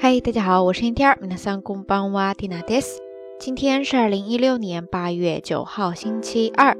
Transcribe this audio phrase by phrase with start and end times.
[0.00, 3.00] 嗨，大家好，我是天天儿，皆さんこんばんは、ティナです。
[3.38, 6.76] 今天是二零一六年八月九号，星期二。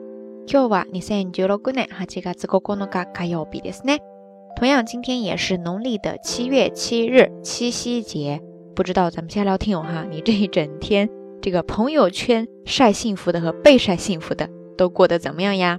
[0.46, 3.98] 今日は二千十六年八月九日火曜日ですね。
[4.56, 8.40] 同样，今天也是农历的七月七日，七夕节。
[8.74, 11.08] 不知道咱们下聊听友哈，你这一整天
[11.40, 15.78] 这个朋友圈晒幸福的和被晒幸福的都过得怎么样呀？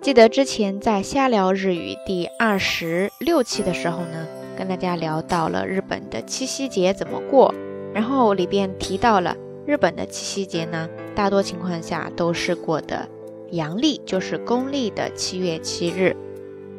[0.00, 7.53] 记得之前在瞎聊日语第二十六期的时候呢， 跟大家聊到了日本的七夕节怎么过，
[7.93, 13.07] 然后里边提到了日本的七夕节呢，大多情况下都是过的
[13.51, 16.15] 阳历，就是公历的七月七日。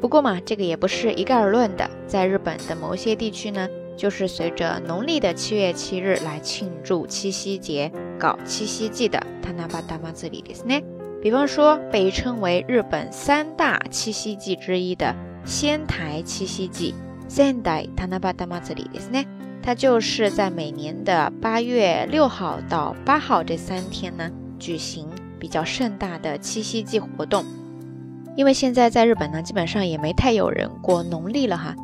[0.01, 9.19] 不过嘛，这个也不是一概而论的，在日本的某些地区呢，就是随着农历的七月七日来庆祝七夕节，搞七夕祭的。
[9.43, 10.79] 他那把大妈子里的是呢
[11.23, 15.15] 比方说，被称为日本三大七夕祭之一的
[15.47, 16.95] 仙台七夕祭
[17.34, 19.26] （Sendai Tanabata Matsuri） ですね，
[19.62, 25.08] 它就是在每年的八月六号到八号这三天呢，举行
[25.40, 27.46] 比较盛大的七夕祭活动。
[28.36, 31.76] 因为现在在日本呢，基本上也没太有人过农历了哈，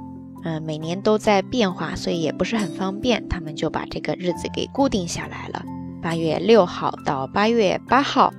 [0.44, 5.66] 嗯，每年都在变化，所以也不是很方便，他们就把这个日子给固定下来了，
[6.02, 8.32] 八月六号到八月八号。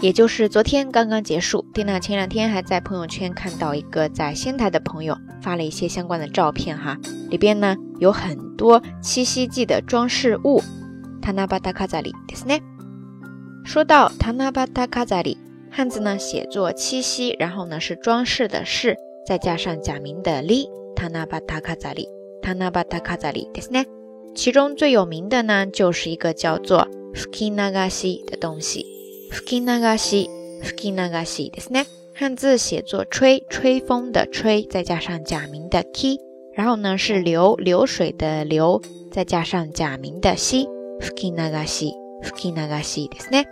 [0.00, 6.98] 也就是昨天刚刚结束，蒂娜前两天还在朋友圈看到一个在仙台的朋友 发了一些相关的照片哈，
[7.30, 10.60] 里边呢有很多七夕祭的装饰物。
[11.20, 12.60] 塔纳巴达卡扎里ですね。
[13.64, 15.38] 说到塔纳巴达卡扎里，
[15.70, 22.08] 汉字呢写作七夕，然后呢是装饰的饰，再加上假名的里，塔纳巴达卡扎里，
[22.42, 23.86] 塔纳巴达卡扎里ですね。
[24.34, 28.86] 其中最有名的呢就是一个叫做 fukinagashi 的东西。
[29.32, 30.28] 吹き流し、
[30.62, 31.86] 吹き流しですね。
[32.16, 36.18] 汉字写作吹，吹风的吹，再加上假名的 ki，
[36.54, 38.80] 然后呢是流，流水的流，
[39.10, 40.68] 再加上假名的西。
[41.00, 43.46] 吹き流し、吹き流しですね。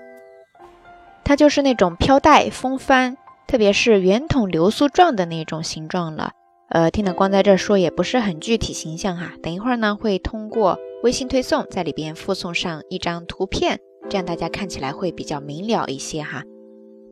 [1.24, 3.16] 它就是那种飘带、风帆，
[3.48, 6.30] 特别是圆筒流苏状的那种形状了。
[6.68, 9.32] 呃，听的光在这说也不是很具体形象哈。
[9.42, 13.80] 等一会儿呢会通过微信推送在里边附送上一张图片。
[14.08, 16.44] 这样大家看起来会比较明了一些哈。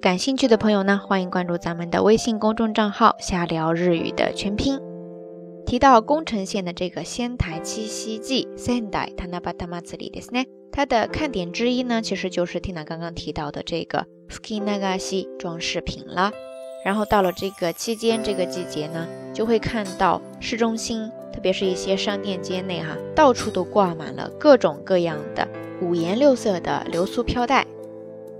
[0.03, 4.81] 感兴趣的朋友呢，欢迎关注咱们的微信公众账号“瞎聊日语”的全拼。
[5.67, 16.33] 提到宫城县的这个仙台七夕祭 （Sendai Tanabata Matsuri） ですね，它的看点之一呢，其实就是 Tina 刚刚提到的这个 Fukinagashi 装饰品了。
[16.84, 25.47] 然后到了这个期间，这个季节呢，就会看到市中心，特别是一些商店街内哈，到处都挂满了各种各样的。
[25.83, 27.67] 五颜六色的流苏飘带，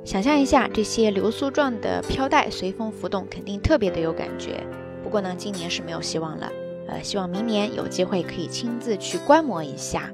[0.05, 4.67] 想象一下这些流苏状的飘带随风浮动，肯定特别的有感觉。
[5.03, 6.51] 不过呢，今年是没有希望了。
[6.87, 10.11] 呃，希望明年有机会可以亲自去观摩一下。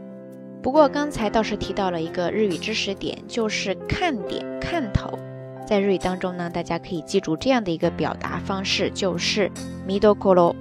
[0.60, 5.16] 不过刚才倒是提到了一个日语知识点，就是看点、看头。
[5.64, 9.50] 在日语当中呢，大家可以记住这样的一个表达方式，就是
[9.86, 10.56] ミドコロ、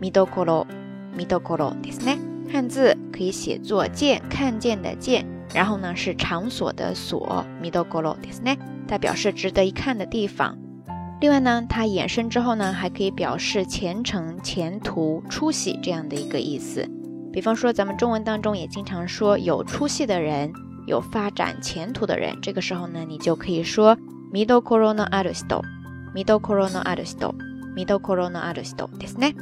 [0.00, 0.64] ミドコロ、
[1.16, 2.18] ミドコロですね。
[2.52, 5.26] 汉字可以写作见，看见的见。
[5.54, 8.58] 然后呢，是场所的所，midogoro ですね，
[8.90, 10.56] 它表示值得一看的地方。
[11.20, 16.88] 另外呢，它衍生之后呢，还可以表示前程、前途、出息这样的一个意思。
[17.32, 20.52] 比方说，咱们中文当中也经常说有出息的人，
[20.86, 22.36] 有发展前途的人。
[22.42, 23.96] 这个时候呢，你就可以说
[24.32, 25.62] midogoro no a r u s t o
[26.08, 27.34] m i d o k o r o no a r u s t o
[27.70, 28.90] m i d o k o r o no a r u s t o
[28.98, 29.34] ですね。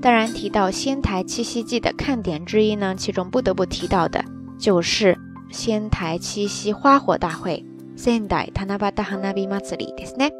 [0.00, 4.24] 当然，提到仙台七夕祭的看点之一呢，其中不得不提到的
[4.58, 5.18] 就是。
[5.50, 7.64] 仙台七夕花火大会
[7.96, 10.30] ，Sendai Tanabata Hanabi Matsuri ですね。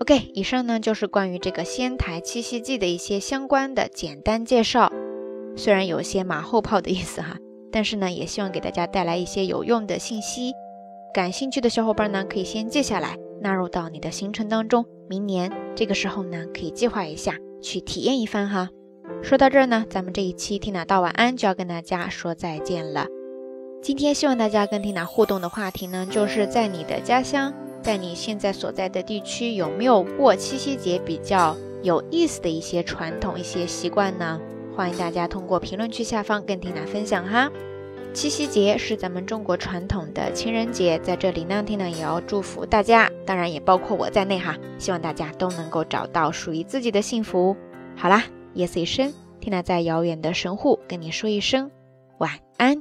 [0.00, 4.90] OK，以上呢就是关于这个仙台七夕祭的一些相关的简单介绍。
[5.56, 7.36] 虽然有些马后炮的意思哈，
[7.70, 10.52] 但是呢，也希望给大家带来一些有用的信息。
[11.14, 14.84] 感兴趣的小伙伴呢，可以先记下来，纳入到你的行程当中。
[15.08, 18.70] 明年这个时候呢，可以计划一下去体验一番哈。
[19.21, 23.07] 说到这儿呢，咱们这一期缇娜道晚安就要跟大家说再见了。
[23.81, 34.39] 今天希望大家跟缇娜互动的话题呢，就是在你的家乡，在你现在所在的地区，有没有过七夕节比较有意思的一些传统、一些习惯呢？
[34.75, 37.49] 欢迎大家通过评论区下方跟缇娜分享哈。
[38.13, 44.57] 七夕节是咱们中国传统的情人节，在这里呢，缇娜也要祝福大家，当然也包括我在内哈。
[44.77, 47.55] 希望大家都能够找到属于自己的幸福。
[47.95, 48.23] 好啦，
[48.53, 51.71] 夜色已深，缇娜在遥远的神户跟你说一声
[52.17, 52.78] 晚安。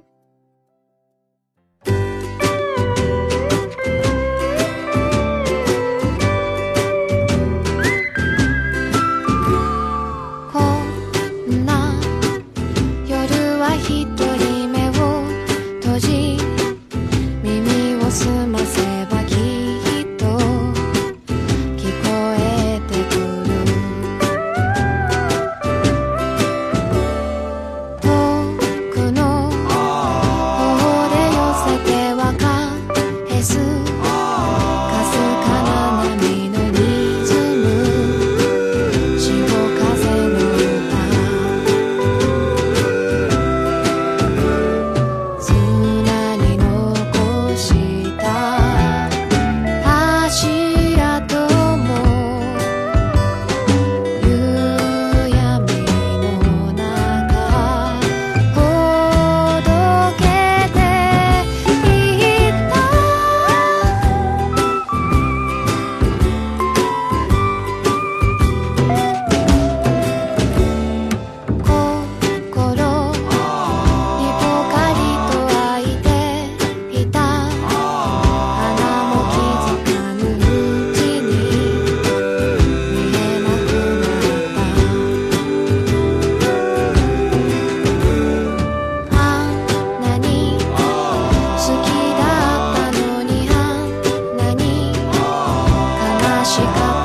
[96.77, 96.98] up.